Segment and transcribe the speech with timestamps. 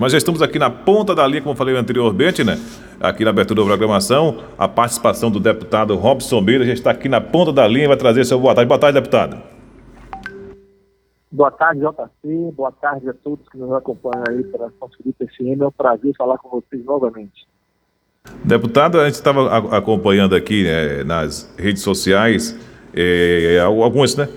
[0.00, 2.58] Mas já estamos aqui na ponta da linha, como eu falei anteriormente, né?
[3.00, 7.20] Aqui na abertura da programação, a participação do deputado Robson Beira já está aqui na
[7.20, 8.68] ponta da linha e vai trazer seu boa tarde.
[8.68, 9.54] Boa tarde, deputado.
[11.30, 12.52] Boa tarde, JC.
[12.52, 15.60] Boa tarde a todos que nos acompanham aí pela São Felipe FM.
[15.60, 17.46] É um prazer falar com vocês novamente.
[18.44, 22.58] Deputado, a gente estava acompanhando aqui né, nas redes sociais
[22.94, 24.28] é, algumas né,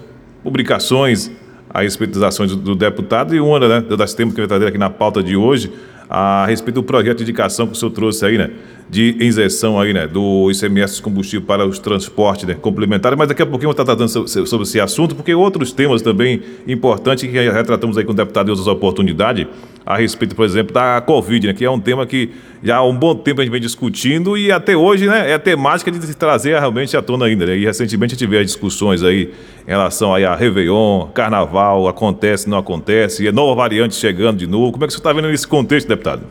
[0.43, 1.31] publicações
[1.70, 4.67] a respeito das ações do, do deputado e uma né, das temas que vai trazer
[4.67, 5.71] aqui na pauta de hoje
[6.09, 8.49] a respeito do projeto de indicação que o senhor trouxe aí, né?
[8.90, 10.07] De inserção aí, né?
[10.07, 13.17] Do ICMS combustível para os transportes né, complementares.
[13.17, 16.41] Mas daqui a pouquinho eu vou estar tratando sobre esse assunto, porque outros temas também
[16.66, 19.48] importantes que retratamos aí com o deputado em outras oportunidades
[19.88, 22.94] a respeito, por exemplo, da Covid, né, que é um tema que já há um
[22.94, 26.60] bom tempo a gente vem discutindo e até hoje né, é temática de se trazer
[26.60, 27.46] realmente à tona ainda.
[27.46, 27.55] Né?
[27.55, 29.34] E recentemente a gente vê as discussões aí
[29.66, 34.46] em relação aí a Réveillon, Carnaval, acontece, não acontece, e é nova variante chegando de
[34.46, 34.73] novo.
[34.73, 36.24] Como é que você está vendo nesse contexto, deputado?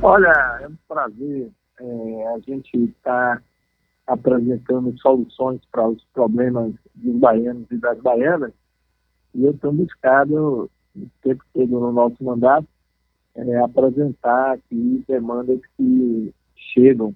[0.00, 3.42] Olha, é um prazer é, a gente estar tá
[4.06, 8.52] apresentando soluções para os problemas dos baianos e das baianas,
[9.34, 12.66] e eu tenho buscado o tempo todo no nosso mandato,
[13.34, 16.32] é, apresentar aqui demandas que
[16.74, 17.14] chegam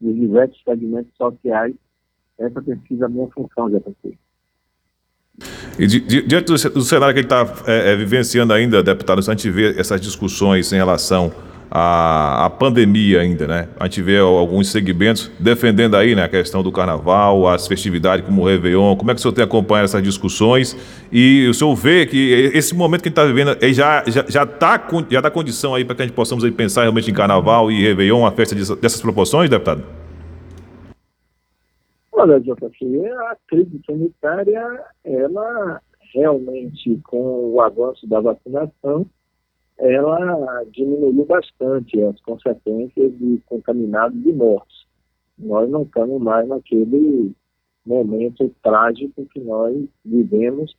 [0.00, 1.74] dos diversos segmentos sociais.
[2.38, 4.18] Essa tem sido a minha função, JP.
[5.78, 9.34] E diante do, do cenário que ele está é, é, vivenciando ainda, deputado, se a
[9.34, 11.32] gente vê essas discussões em relação
[11.70, 13.68] a, a pandemia ainda, né?
[13.78, 18.42] A gente vê alguns segmentos defendendo aí né, a questão do carnaval, as festividades como
[18.42, 18.96] o Réveillon.
[18.96, 20.76] Como é que o senhor tem acompanhado essas discussões?
[21.12, 24.46] E o senhor vê que esse momento que a gente está vivendo já já, já
[24.46, 27.70] tá, já dá condição aí para que a gente possamos aí pensar realmente em carnaval
[27.70, 29.82] e Réveillon, uma festa de, dessas proporções, deputado?
[32.12, 35.80] Olha, JP, a crise sanitária, ela
[36.12, 39.06] realmente, com o avanço da vacinação,
[39.78, 44.86] ela diminuiu bastante as consequências de contaminados e mortos.
[45.38, 47.32] Nós não estamos mais naquele
[47.86, 50.76] momento trágico que nós vivemos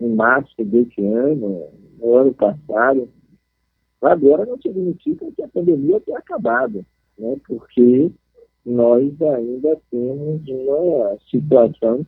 [0.00, 1.68] em março desse ano,
[1.98, 3.08] no ano passado.
[4.00, 6.86] Agora não significa que a pandemia tenha acabado,
[7.18, 7.36] né?
[7.46, 8.12] porque
[8.64, 12.06] nós ainda temos uma situação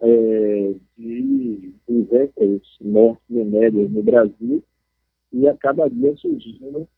[0.00, 4.62] é, de 200 mortes médias no Brasil
[5.32, 6.88] e a cada dia surgindo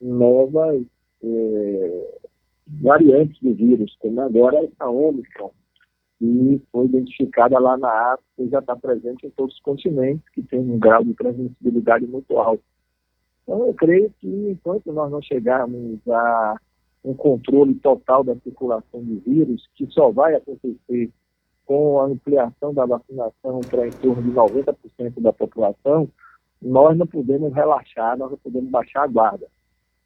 [0.00, 0.82] novas
[1.22, 2.20] é,
[2.66, 5.50] variantes do vírus, como agora a Omicron,
[6.18, 10.42] que foi identificada lá na África e já está presente em todos os continentes, que
[10.42, 12.62] tem um grau de transmissibilidade muito alto.
[13.42, 16.56] Então, eu creio que enquanto nós não chegarmos a
[17.02, 21.10] um controle total da circulação do vírus, que só vai acontecer
[21.64, 26.08] com a ampliação da vacinação para em torno de 90% da população,
[26.60, 29.46] nós não podemos relaxar, nós não podemos baixar a guarda.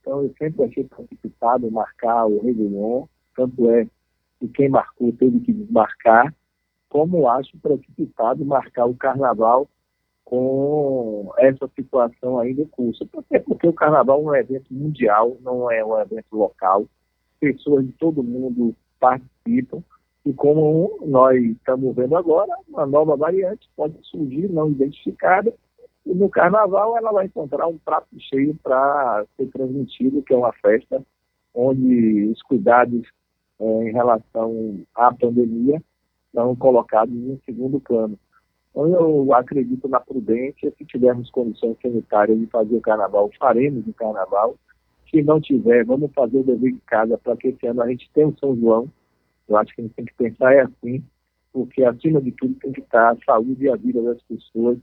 [0.01, 3.87] Então, eu sempre achei precipitado marcar o Réveillon, tanto é
[4.39, 6.35] que quem marcou teve que desmarcar,
[6.89, 9.69] como acho precipitado marcar o Carnaval
[10.25, 13.09] com essa situação ainda em curso.
[13.17, 16.87] Até porque o Carnaval é um evento mundial, não é um evento local.
[17.41, 19.83] Pessoas de todo mundo participam.
[20.25, 25.53] E como nós estamos vendo agora, uma nova variante pode surgir não identificada
[26.07, 30.53] e no carnaval ela vai encontrar um prato cheio para ser transmitido, que é uma
[30.53, 31.03] festa
[31.55, 33.07] onde os cuidados
[33.59, 35.83] é, em relação à pandemia
[36.35, 38.19] são colocados em segundo plano.
[38.71, 43.93] Então, eu acredito na prudência, se tivermos condições sanitárias de fazer o carnaval, faremos o
[43.93, 44.57] carnaval.
[45.09, 48.11] Se não tiver, vamos fazer o dever de casa para que esse ano a gente
[48.13, 48.91] tenha o São João.
[49.49, 51.05] Eu acho que a gente tem que pensar é assim,
[51.53, 54.77] porque acima de tudo tem que estar a saúde e a vida das pessoas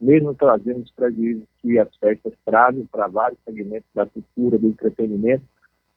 [0.00, 5.44] mesmo trazendo os prejuízos que as festas trazem para vários segmentos da cultura, do entretenimento,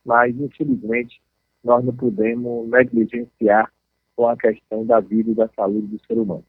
[0.06, 1.22] mas infelizmente
[1.63, 3.72] nós não podemos negligenciar
[4.16, 6.44] com a questão da vida e da saúde do ser humano.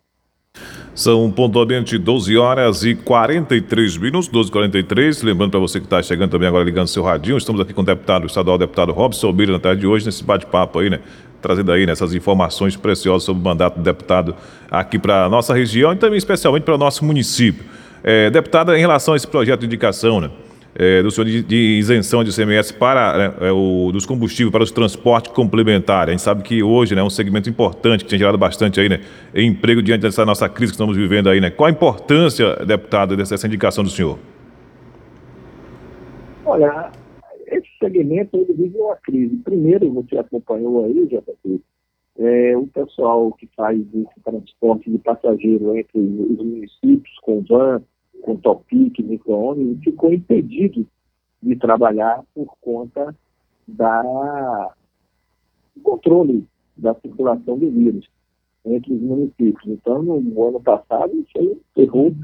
[0.94, 6.02] São pontualmente 12 horas e 43 minutos, 12 e 43 Lembrando para você que está
[6.02, 9.52] chegando também agora ligando seu radinho, estamos aqui com o deputado estadual, deputado Robson Beira,
[9.52, 11.00] na tarde de hoje, nesse bate-papo aí, né?
[11.40, 14.36] Trazendo aí nessas né, informações preciosas sobre o mandato do deputado
[14.70, 17.64] aqui para a nossa região e também especialmente para o nosso município.
[18.04, 20.30] É, deputada, em relação a esse projeto de indicação, né?
[20.74, 24.62] É, do senhor de, de, isenção de ICMS para né, é, o, dos combustíveis para
[24.62, 26.08] os transportes complementares.
[26.08, 28.88] A gente sabe que hoje né, é um segmento importante que tem gerado bastante aí,
[28.88, 29.00] né,
[29.34, 31.40] emprego diante dessa nossa crise que estamos vivendo aí.
[31.40, 31.50] Né?
[31.50, 34.18] Qual a importância, deputado, dessa indicação do senhor?
[36.44, 36.90] Olha,
[37.46, 39.36] esse segmento ele vive uma crise.
[39.36, 41.60] Primeiro, você acompanhou aí, JP,
[42.18, 47.82] é, o pessoal que faz esse transporte de passageiro entre os municípios com van,
[48.22, 50.86] com Topic, micro-ônibus, ficou impedido
[51.42, 53.14] de trabalhar por conta
[53.66, 54.74] da
[55.82, 56.46] controle
[56.76, 58.08] da circulação do vírus
[58.64, 59.66] entre os municípios.
[59.66, 62.14] Então, no ano passado, isso errou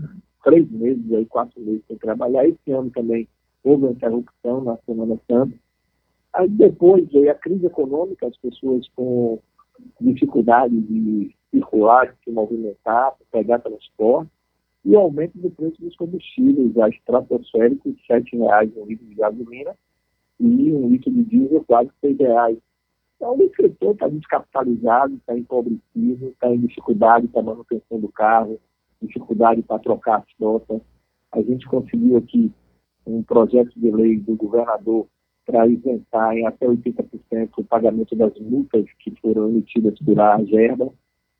[0.45, 2.47] três meses, aí, quatro meses sem trabalhar.
[2.47, 3.29] Esse ano também
[3.65, 5.55] houve uma interrupção na Semana Santa.
[6.33, 9.41] Aí depois veio a crise econômica, as pessoas com
[10.01, 14.31] dificuldade de circular, de se movimentar, pegar transporte,
[14.85, 19.77] e aumento do preço dos combustíveis, a estratosférico de R$ reais um litro de gasolina
[20.41, 22.59] e um litro de diesel quase R$ reais.
[23.17, 28.61] Então, o escritor está descapitalizado, está empobrecido, está em dificuldade para manutenção do carro,
[29.03, 30.81] dificuldade para trocar as notas.
[31.33, 32.53] A gente conseguiu aqui
[33.05, 35.07] um projeto de lei do governador
[35.45, 40.93] para isentar em até 80% o pagamento das multas que foram emitidas por a Gerba,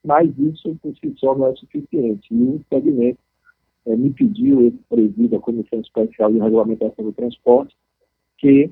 [0.05, 2.27] mas isso por si só não é suficiente.
[2.33, 3.19] E o segmento
[3.89, 7.75] é, me pediu, esse presídio da Comissão Especial de Regulamentação do Transporte,
[8.37, 8.71] que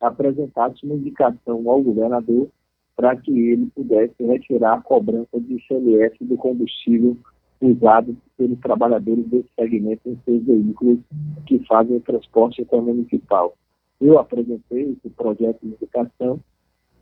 [0.00, 2.48] apresentasse uma indicação ao governador
[2.96, 7.16] para que ele pudesse retirar a cobrança de ICMS do combustível
[7.60, 10.98] usado pelos trabalhadores desse segmento em seus veículos
[11.46, 13.54] que fazem o transporte intermunicipal.
[14.00, 16.40] Eu apresentei esse projeto de indicação,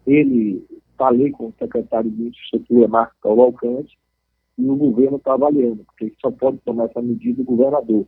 [0.06, 0.64] ele
[0.96, 3.98] falei com o secretário de Infraestrutura, Marcos Cavalcante,
[4.58, 8.06] e o governo está avaliando, porque só pode tomar essa medida o governador.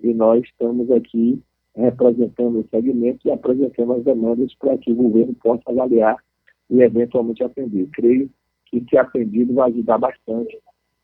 [0.00, 1.42] E nós estamos aqui
[1.76, 6.16] representando o segmento e apresentando as demandas para que o governo possa avaliar
[6.70, 7.88] e eventualmente atender.
[7.92, 8.30] Creio
[8.66, 10.58] que se atendido vai ajudar bastante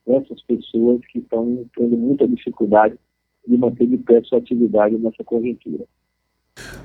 [0.06, 2.98] essas pessoas que estão tendo muita dificuldade
[3.46, 5.84] de manter de pé sua atividade nessa conjuntura.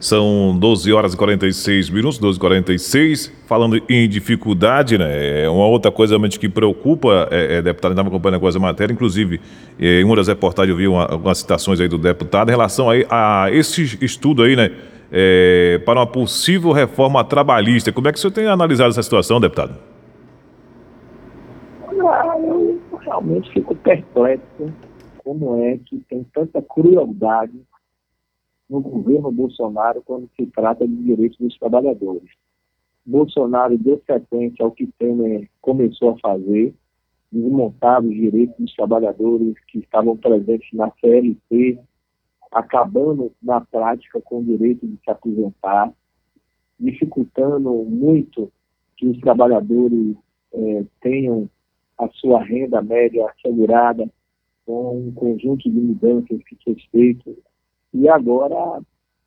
[0.04, 5.44] São 12 horas e 46 minutos, 12 e 46 Falando em dificuldade, né?
[5.46, 8.92] É uma outra coisa realmente que preocupa, é, é deputado, estava acompanhando com essa matéria,
[8.92, 9.40] inclusive
[9.80, 12.90] é, em uma das reportagens eu vi uma, algumas citações aí do deputado em relação
[12.90, 14.72] aí a esse estudo aí, né?
[15.10, 17.90] É, para uma possível reforma trabalhista.
[17.94, 19.76] Como é que o senhor tem analisado essa situação, deputado?
[21.88, 24.70] Ah, eu realmente fico perplexo
[25.24, 27.54] como é que tem tanta crueldade
[28.70, 32.30] no governo Bolsonaro quando se trata de direitos dos trabalhadores.
[33.06, 36.74] Bolsonaro deu sequência ao que Temer começou a fazer,
[37.32, 41.80] desmontava os direitos dos trabalhadores que estavam presentes na CLT,
[42.52, 45.92] acabando na prática com o direito de se aposentar,
[46.80, 48.52] dificultando muito
[48.96, 50.16] que os trabalhadores
[50.54, 51.50] eh, tenham
[51.98, 54.10] a sua renda média assegurada
[54.66, 57.38] com um conjunto de mudanças que foi feito
[57.94, 58.82] e agora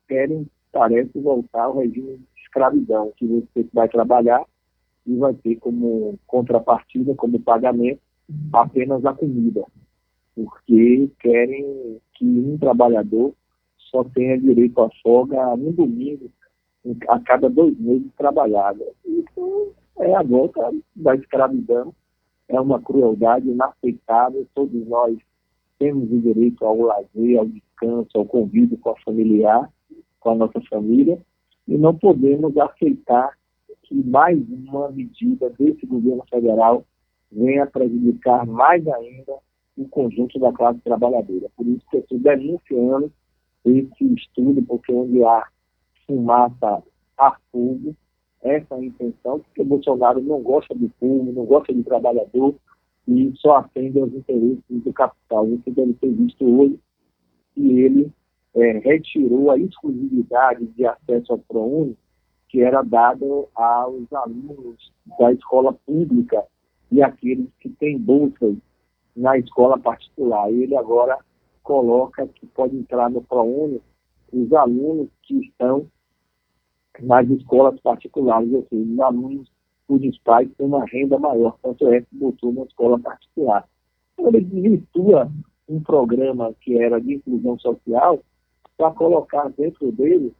[0.07, 4.43] querem, parece, voltar ao regime de escravidão, que você vai trabalhar
[5.05, 8.01] e vai ter como contrapartida, como pagamento,
[8.51, 9.63] apenas a comida,
[10.35, 13.33] porque querem que um trabalhador
[13.77, 16.29] só tenha direito à folga no domingo,
[17.07, 18.83] a cada dois meses trabalhado.
[19.05, 21.93] Isso é a volta da escravidão,
[22.49, 25.17] é uma crueldade inaceitável, todos nós
[25.79, 29.69] temos o direito ao lazer, ao descanso, ao convívio com a familiar,
[30.19, 31.19] com a nossa família,
[31.67, 33.37] e não podemos aceitar
[33.83, 36.85] que mais uma medida desse governo federal
[37.31, 39.33] venha prejudicar mais ainda
[39.77, 41.49] o conjunto da classe trabalhadora.
[41.55, 43.11] Por isso que eu estou denunciando
[43.63, 45.47] esse estudo, porque onde há
[46.05, 46.83] fumaça,
[47.17, 47.95] há fogo,
[48.41, 52.55] essa é a intenção, porque o Bolsonaro não gosta do povo, não gosta do trabalhador,
[53.07, 55.47] e só atende aos interesses do capital.
[55.47, 56.79] Isso deve ser visto hoje,
[57.55, 58.11] e ele
[58.55, 61.97] é, retirou a exclusividade de acesso ao ProUni,
[62.49, 66.43] que era dado aos alunos da escola pública
[66.91, 68.55] e aqueles que têm bolsas
[69.15, 70.51] na escola particular.
[70.51, 71.17] Ele agora
[71.63, 73.81] coloca que pode entrar no ProUni
[74.31, 75.87] os alunos que estão
[77.01, 79.51] nas escolas particulares, ou seja, os alunos
[79.87, 83.67] cujos pais têm uma renda maior, tanto é que botou uma escola particular.
[84.13, 85.31] Então, ele desvirtua
[85.69, 88.19] um programa que era de inclusão social
[88.77, 90.33] para colocar dentro dele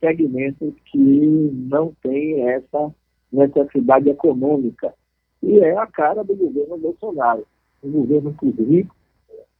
[0.00, 2.92] segmentos que não têm essa
[3.32, 4.94] necessidade econômica.
[5.42, 7.46] E é a cara do governo Bolsonaro.
[7.82, 8.96] O governo dos ricos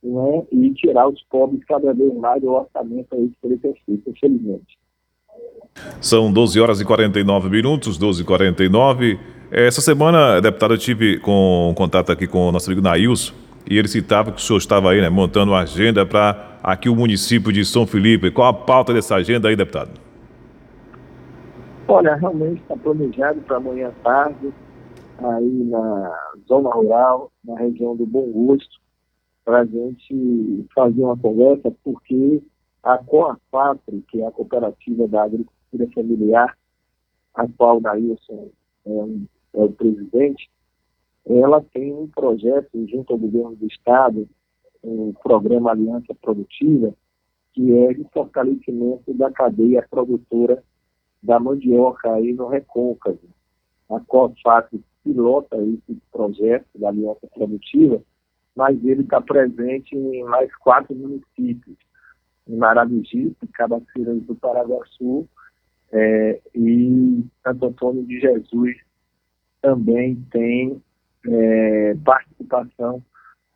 [0.03, 4.11] né, e tirar os pobres cada vez mais do orçamento aí que ele tem feito,
[4.11, 4.79] infelizmente.
[6.00, 9.19] São 12 horas e 49 minutos, 12 e 49.
[9.50, 13.35] Essa semana, deputado, eu tive com, contato aqui com o nosso amigo Nailson
[13.69, 16.97] e ele citava que o senhor estava aí, né, montando uma agenda para aqui o
[16.97, 18.31] município de São Felipe.
[18.31, 19.91] Qual a pauta dessa agenda aí, deputado?
[21.87, 24.52] Olha, realmente está planejado para amanhã à tarde,
[25.19, 28.81] aí na zona rural, na região do Bom Gosto,
[29.45, 32.43] para a gente fazer uma conversa, porque
[32.83, 35.62] a COAFATRE, que é a Cooperativa da Agricultura
[35.95, 36.57] Familiar,
[37.35, 38.50] a qual Daílson
[38.85, 40.50] é, um, é o presidente,
[41.26, 44.29] ela tem um projeto junto ao governo do Estado,
[44.83, 46.95] um programa Aliança Produtiva,
[47.52, 50.62] que é de fortalecimento da cadeia produtora
[51.23, 53.21] da mandioca aí no Recôncavo.
[53.88, 58.02] A COFAC pilota esse projeto da Aliança Produtiva,
[58.57, 61.76] mas ele está presente em mais quatro municípios,
[62.49, 65.29] em Maragogipe, Cabaceiras do Paraguaçu
[65.93, 68.77] é, e Santo Antônio de Jesus
[69.61, 70.83] também tem
[71.29, 73.03] é, participação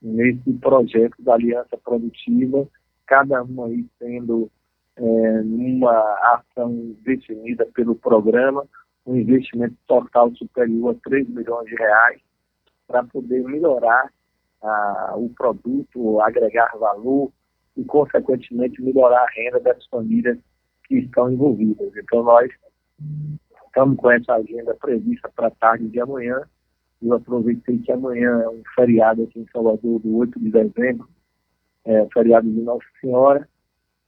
[0.01, 2.69] nesse projeto da Aliança Produtiva,
[3.07, 4.51] cada uma aí sendo
[4.97, 5.93] é, numa
[6.35, 8.67] ação definida pelo programa,
[9.07, 12.21] um investimento total superior a 3 milhões de reais
[12.87, 14.13] para poder melhorar
[14.63, 17.31] ah, o produto, agregar valor
[17.77, 20.39] e, consequentemente, melhorar a renda das famílias
[20.87, 21.93] que estão envolvidas.
[21.97, 22.51] Então, nós
[23.67, 26.43] estamos com essa agenda prevista para tarde de amanhã.
[27.03, 31.09] Eu aproveitei que amanhã é um feriado aqui em Salvador, do 8 de dezembro,
[31.85, 33.47] é, feriado de Nossa Senhora,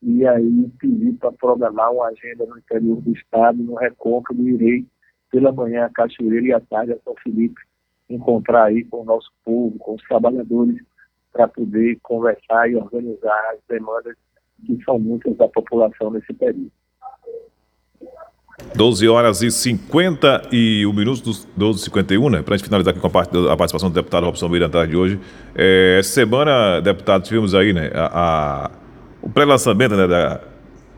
[0.03, 4.87] e aí pedi para programar uma agenda no interior do estado, no Recôncavo, irei
[5.31, 7.61] pela manhã a Cachoeira e à tarde a São Felipe
[8.09, 10.81] encontrar aí com o nosso povo, com os trabalhadores,
[11.33, 14.17] para poder conversar e organizar as demandas
[14.67, 16.71] que são muitas da população nesse período.
[18.75, 22.43] 12 horas e 51 minutos, 12 e 51, né?
[22.43, 24.97] Para a gente finalizar aqui com a, parte, a participação do deputado Robson Miranda de
[24.97, 25.19] hoje.
[25.55, 28.71] É, essa semana, deputado, tivemos aí, né, a, a
[29.23, 30.41] o pré-lançamento né, da,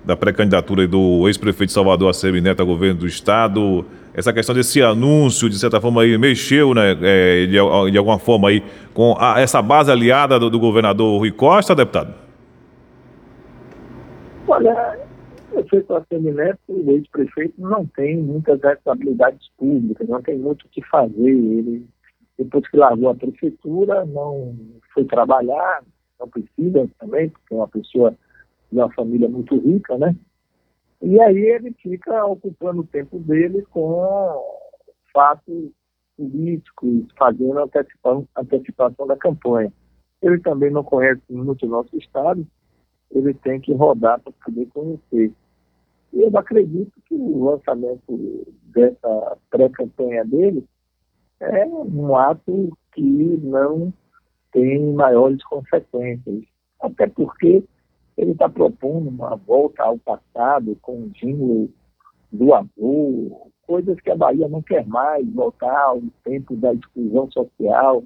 [0.05, 3.85] da pré-candidatura do ex-prefeito Salvador, a Semineto, ao governo do estado.
[4.13, 7.53] Essa questão desse anúncio, de certa forma, aí, mexeu, né, é, de,
[7.91, 8.63] de, alguma forma, aí,
[8.93, 12.30] com a, essa base aliada do, do governador Rui Costa, deputado?
[14.51, 14.99] Olha,
[15.53, 20.83] o prefeito Assemineto, o ex-prefeito, não tem muitas responsabilidades públicas, não tem muito o que
[20.89, 21.31] fazer.
[21.31, 21.87] Ele,
[22.37, 24.57] depois que largou a prefeitura, não
[24.93, 25.85] foi trabalhar,
[26.19, 28.11] não precisa também, porque é uma pessoa
[28.73, 30.17] de uma família muito rica, né?
[31.01, 34.45] E aí ele fica ocupando o tempo dele com
[35.13, 35.71] fatos
[36.17, 37.71] políticos, fazendo
[38.37, 39.73] antecipação da campanha.
[40.21, 42.45] Ele também não conhece muito o nosso Estado,
[43.11, 45.33] ele tem que rodar para poder conhecer.
[46.13, 50.65] E eu acredito que o lançamento dessa pré-campanha dele
[51.41, 53.93] é um ato que não
[54.53, 56.45] tem maiores consequências.
[56.81, 57.63] Até porque
[58.17, 61.71] ele está propondo uma volta ao passado com o jingle
[62.33, 68.03] do amor, coisas que a Bahia não quer mais, voltar ao tempo da exclusão social,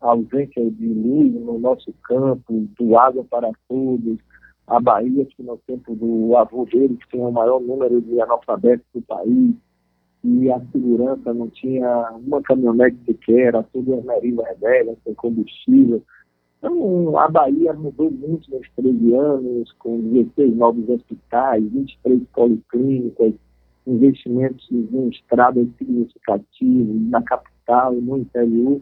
[0.00, 4.18] a ausência de luz no nosso campo, do água para todos,
[4.66, 8.86] a Bahia, que no tempo do avô dele, que tinha o maior número de analfabetos
[8.94, 9.54] do país,
[10.24, 16.02] e a segurança não tinha uma caminhonete sequer, era tudo as merivas velhas, sem combustível.
[16.58, 23.34] Então, a Bahia mudou muito nos 13 anos, com 16 novos hospitais, 23 policlínicas,
[23.84, 28.80] investimentos em estradas significativos na capital e no interior.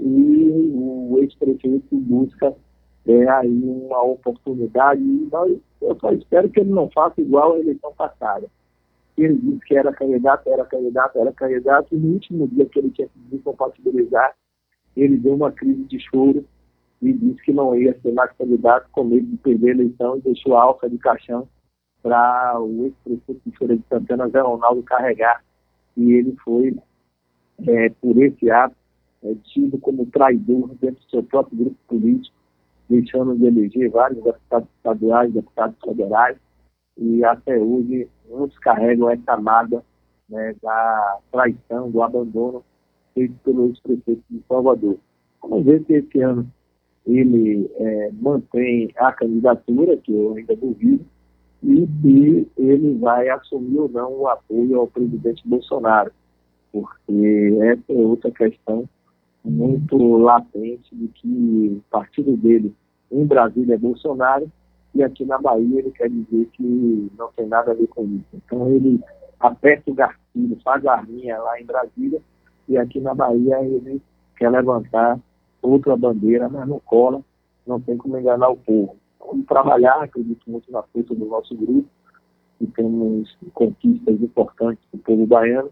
[0.00, 2.56] E o ex-prefeito busca
[3.06, 5.00] é, aí uma oportunidade.
[5.00, 8.46] E nós, eu só espero que ele não faça igual a eleição passada
[9.22, 12.90] ele disse que era candidato, era candidato, era candidato, e no último dia que ele
[12.90, 14.34] tinha que desincompatibilizar,
[14.96, 16.44] ele deu uma crise de choro
[17.02, 20.20] e disse que não ia ser mais candidato com medo de perder a eleição e
[20.20, 21.48] deixou a alça de caixão
[22.02, 25.42] para o ex-prefeito de Feira de Santana, Zé Ronaldo, carregar.
[25.96, 26.76] E ele foi,
[27.66, 28.74] é, por esse ato,
[29.22, 32.34] é, tido como traidor dentro do seu próprio grupo político,
[32.90, 36.36] deixando de eleger vários deputados estaduais, deputados federais,
[36.98, 39.82] e até hoje muitos carregam essa mágoa
[40.28, 42.64] né, da traição, do abandono
[43.14, 44.98] feito pelo ex-prefeito de Salvador.
[45.40, 46.46] Vamos ver se esse ano
[47.06, 51.04] ele é, mantém a candidatura, que eu ainda duvido,
[51.62, 56.10] e se ele vai assumir ou não o apoio ao presidente Bolsonaro,
[56.72, 58.88] porque essa é outra questão
[59.44, 62.74] muito latente de que o partido dele
[63.10, 64.50] em Brasília é Bolsonaro
[64.94, 68.26] e aqui na Bahia ele quer dizer que não tem nada a ver com isso.
[68.34, 69.00] Então ele
[69.38, 72.20] aperta o gatilho, faz a arminha lá em Brasília
[72.68, 74.00] e aqui na Bahia ele
[74.36, 75.18] quer levantar
[75.62, 77.20] outra bandeira, mas não cola,
[77.66, 78.96] não tem como enganar o povo.
[79.18, 81.88] Vamos trabalhar, acredito muito na força do nosso grupo,
[82.60, 85.70] e temos conquistas importantes do povo baiano,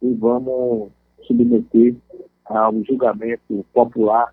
[0.00, 0.90] e vamos
[1.22, 1.96] submeter
[2.44, 4.32] ao julgamento popular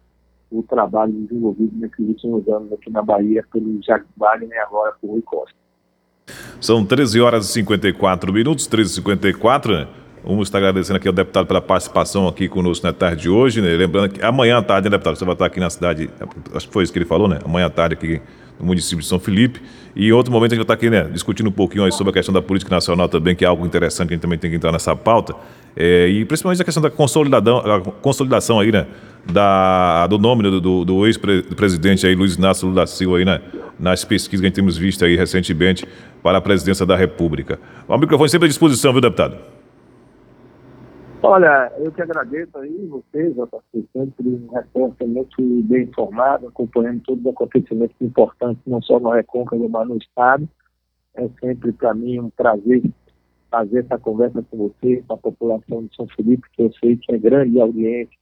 [0.60, 5.12] o trabalho desenvolvido nesses últimos anos aqui na Bahia pelo Jacques Wagner e agora por
[5.12, 5.56] Rui Costa.
[6.62, 9.88] São 13 horas e 54 minutos, 13 e 54 né?
[10.26, 13.76] Vamos estar agradecendo aqui ao deputado pela participação aqui conosco na tarde de hoje, né?
[13.76, 16.10] Lembrando que amanhã à tarde, né, deputado, você vai estar aqui na cidade,
[16.56, 17.40] acho que foi isso que ele falou, né?
[17.44, 18.22] Amanhã à tarde aqui
[18.58, 19.62] no município de São Felipe.
[19.94, 22.14] E em outro momento a gente vai estar aqui, né, discutindo um pouquinho sobre a
[22.14, 24.56] questão da política nacional também, que é algo interessante que a gente também tem que
[24.56, 25.36] entrar nessa pauta.
[25.76, 28.88] É, e principalmente a questão da consolidação, a aí, né,
[29.32, 33.42] da, do nome do, do, do ex-presidente aí, Luiz Inácio Lula da Silva aí, né,
[33.80, 35.88] nas pesquisas que a gente temos visto aí recentemente
[36.22, 37.60] para a presidência da República.
[37.88, 39.38] O microfone sempre à disposição, viu, deputado?
[41.26, 44.24] Olha, eu que agradeço aí vocês, JC, sempre
[45.08, 50.48] muito bem informado, acompanhando todos os acontecimentos importantes, não só no Recôncavo, mas no Estado.
[51.16, 52.84] É sempre para mim um prazer
[53.54, 57.14] fazer essa conversa com você, com a população de São Felipe, que eu sei que
[57.14, 58.18] é grande audiência,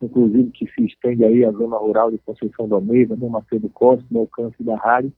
[0.00, 4.06] inclusive que se estende aí à zona rural de Conceição do Almeida, no Macedo Costa,
[4.12, 5.12] no alcance da rádio,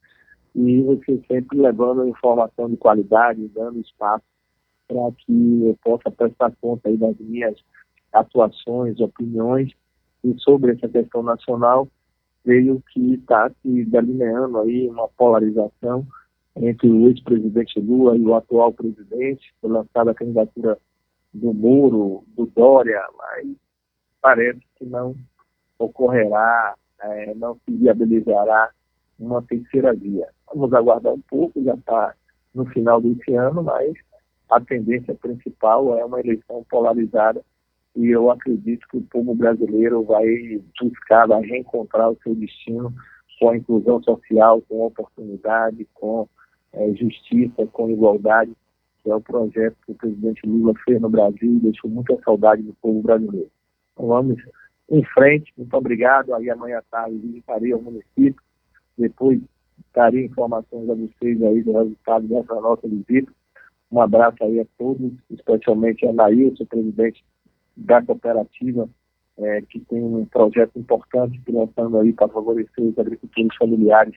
[0.55, 4.25] e você sempre levando informação de qualidade, dando espaço
[4.89, 7.55] para que eu possa prestar conta aí das minhas
[8.11, 9.71] atuações, opiniões
[10.25, 11.87] e sobre essa questão nacional,
[12.43, 16.07] veio que está se delineando aí uma polarização
[16.61, 20.79] entre o ex-presidente Lula e o atual presidente, foi lançada a candidatura
[21.33, 23.47] do Moro, do Dória, mas
[24.21, 25.15] parece que não
[25.79, 28.71] ocorrerá, é, não se viabilizará
[29.19, 30.29] uma terceira via.
[30.53, 32.15] Vamos aguardar um pouco, já está
[32.55, 33.95] no final desse ano, mas
[34.51, 37.43] a tendência principal é uma eleição polarizada
[37.95, 40.27] e eu acredito que o povo brasileiro vai
[40.81, 42.93] buscar, vai reencontrar o seu destino
[43.39, 46.29] com a inclusão social, com oportunidade, com
[46.73, 48.53] é, justiça, com igualdade,
[49.03, 52.63] que é o projeto que o presidente Lula fez no Brasil e deixou muita saudade
[52.63, 53.51] do povo brasileiro.
[53.93, 54.43] Então vamos
[54.91, 56.35] em frente, muito obrigado.
[56.35, 58.43] Aí amanhã à tarde visitarei o município,
[58.97, 59.41] depois
[59.95, 63.33] darei informações a vocês aí do resultado dessa nossa visita
[63.91, 67.25] um abraço aí a todos, especialmente a Nailson, presidente
[67.77, 68.89] da cooperativa,
[69.39, 74.15] é, que tem um projeto importante lançando aí para favorecer os agricultores familiares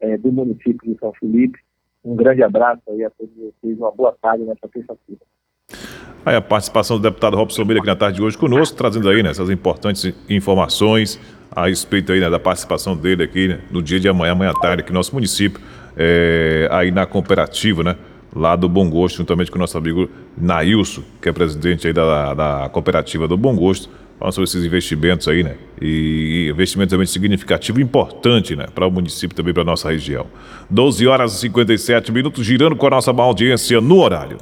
[0.00, 1.58] é, do município de São Felipe.
[2.04, 5.22] Um grande abraço aí a todos vocês, uma boa tarde nessa terça-feira.
[6.26, 9.22] Aí a participação do deputado Robson Meira aqui na tarde de hoje conosco, trazendo aí
[9.22, 11.18] né, essas importantes informações
[11.50, 14.60] a respeito aí né, da participação dele aqui né, no dia de amanhã, amanhã à
[14.60, 15.60] tarde, aqui no nosso município,
[15.96, 17.96] é, aí na cooperativa, né?
[18.34, 22.34] lá do Bom Gosto, juntamente com o nosso amigo Nailson, que é presidente aí da,
[22.34, 23.88] da cooperativa do Bom Gosto,
[24.18, 25.56] falando sobre esses investimentos aí, né?
[25.80, 28.66] E investimento também significativo importante, né?
[28.74, 30.26] Para o município também, para a nossa região.
[30.70, 34.38] 12 horas e 57 minutos, girando com a nossa audiência no horário.